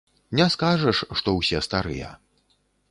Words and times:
Не 0.39 0.47
скажаш, 0.53 1.03
што 1.21 1.37
ўсе 1.39 1.63
старыя. 1.71 2.13